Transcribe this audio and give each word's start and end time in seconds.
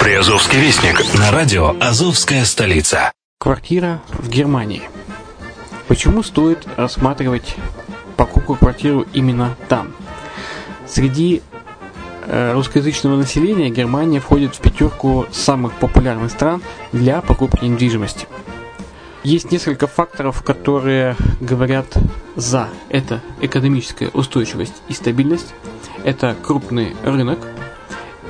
Приазовский 0.00 0.58
вестник 0.58 0.98
на 1.18 1.30
радио 1.30 1.76
«Азовская 1.78 2.46
столица». 2.46 3.12
Квартира 3.38 4.00
в 4.08 4.30
Германии. 4.30 4.84
Почему 5.88 6.22
стоит 6.22 6.66
рассматривать 6.78 7.54
покупку 8.16 8.54
квартиру 8.54 9.04
именно 9.12 9.58
там? 9.68 9.92
Среди 10.88 11.42
э, 12.26 12.52
русскоязычного 12.54 13.16
населения 13.16 13.68
Германия 13.68 14.20
входит 14.20 14.54
в 14.54 14.60
пятерку 14.62 15.26
самых 15.32 15.74
популярных 15.74 16.30
стран 16.30 16.62
для 16.92 17.20
покупки 17.20 17.66
недвижимости. 17.66 18.26
Есть 19.22 19.52
несколько 19.52 19.86
факторов, 19.86 20.42
которые 20.42 21.14
говорят 21.40 21.86
за. 22.36 22.70
Это 22.88 23.20
экономическая 23.42 24.08
устойчивость 24.08 24.80
и 24.88 24.94
стабильность, 24.94 25.52
это 26.04 26.34
крупный 26.42 26.96
рынок, 27.04 27.38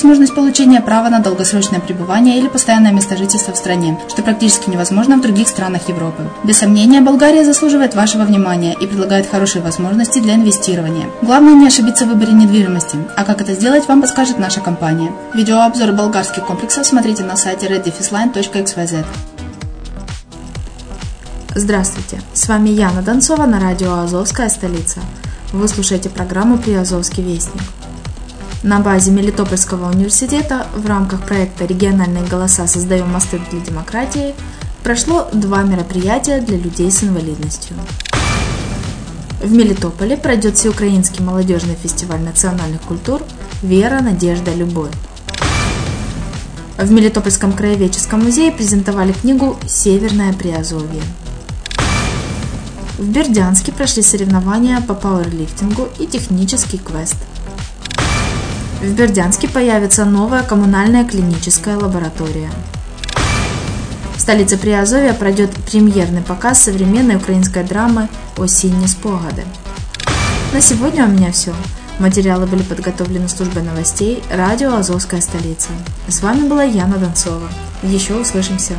возможность 0.00 0.34
получения 0.34 0.80
права 0.80 1.10
на 1.10 1.18
долгосрочное 1.18 1.78
пребывание 1.78 2.38
или 2.38 2.48
постоянное 2.48 2.90
место 2.90 3.18
жительства 3.18 3.52
в 3.52 3.56
стране, 3.58 3.98
что 4.08 4.22
практически 4.22 4.70
невозможно 4.70 5.18
в 5.18 5.20
других 5.20 5.46
странах 5.46 5.90
Европы. 5.90 6.22
Без 6.42 6.56
сомнения, 6.56 7.02
Болгария 7.02 7.44
заслуживает 7.44 7.94
вашего 7.94 8.22
внимания 8.22 8.74
и 8.80 8.86
предлагает 8.86 9.30
хорошие 9.30 9.60
возможности 9.60 10.18
для 10.18 10.36
инвестирования. 10.36 11.04
Главное 11.20 11.52
не 11.52 11.66
ошибиться 11.66 12.06
в 12.06 12.08
выборе 12.08 12.32
недвижимости, 12.32 12.96
а 13.14 13.24
как 13.24 13.42
это 13.42 13.52
сделать, 13.52 13.88
вам 13.88 14.00
подскажет 14.00 14.38
наша 14.38 14.60
компания. 14.60 15.12
Видеообзор 15.34 15.92
болгарских 15.92 16.46
комплексов 16.46 16.86
смотрите 16.86 17.22
на 17.22 17.36
сайте 17.36 17.66
reddefisline.xyz. 17.66 19.04
Здравствуйте, 21.54 22.22
с 22.32 22.48
вами 22.48 22.70
Яна 22.70 23.02
Донцова 23.02 23.44
на 23.44 23.60
радио 23.60 23.98
«Азовская 23.98 24.48
столица». 24.48 25.00
Вы 25.52 25.68
слушаете 25.68 26.08
программу 26.08 26.56
«Приазовский 26.56 27.22
вестник». 27.22 27.60
На 28.62 28.80
базе 28.80 29.10
Мелитопольского 29.10 29.88
университета 29.90 30.66
в 30.74 30.86
рамках 30.86 31.22
проекта 31.22 31.64
«Региональные 31.64 32.24
голоса. 32.24 32.66
Создаем 32.66 33.10
мосты 33.10 33.40
для 33.50 33.58
демократии» 33.60 34.34
прошло 34.82 35.28
два 35.32 35.62
мероприятия 35.62 36.42
для 36.42 36.58
людей 36.58 36.90
с 36.90 37.02
инвалидностью. 37.02 37.74
В 39.42 39.50
Мелитополе 39.50 40.18
пройдет 40.18 40.58
всеукраинский 40.58 41.24
молодежный 41.24 41.74
фестиваль 41.74 42.20
национальных 42.20 42.82
культур 42.82 43.22
«Вера, 43.62 44.02
надежда, 44.02 44.54
любовь». 44.54 44.92
В 46.76 46.90
Мелитопольском 46.92 47.54
краеведческом 47.54 48.22
музее 48.22 48.52
презентовали 48.52 49.12
книгу 49.12 49.56
«Северное 49.66 50.34
Приазовье». 50.34 51.02
В 52.98 53.08
Бердянске 53.08 53.72
прошли 53.72 54.02
соревнования 54.02 54.82
по 54.82 54.92
пауэрлифтингу 54.92 55.88
и 55.98 56.06
технический 56.06 56.76
квест. 56.76 57.16
В 58.80 58.94
Бердянске 58.94 59.46
появится 59.46 60.06
новая 60.06 60.42
коммунальная 60.42 61.04
клиническая 61.04 61.76
лаборатория. 61.76 62.50
В 64.16 64.20
столице 64.20 64.56
Приазовья 64.56 65.12
пройдет 65.12 65.50
премьерный 65.70 66.22
показ 66.22 66.62
современной 66.62 67.16
украинской 67.16 67.62
драмы 67.62 68.08
«Осенние 68.38 68.88
спогады». 68.88 69.44
На 70.54 70.62
сегодня 70.62 71.04
у 71.04 71.08
меня 71.08 71.30
все. 71.30 71.52
Материалы 71.98 72.46
были 72.46 72.62
подготовлены 72.62 73.28
службой 73.28 73.64
новостей 73.64 74.22
радио 74.30 74.74
«Азовская 74.74 75.20
столица». 75.20 75.68
С 76.08 76.22
вами 76.22 76.48
была 76.48 76.64
Яна 76.64 76.96
Донцова. 76.96 77.50
Еще 77.82 78.14
услышимся. 78.14 78.72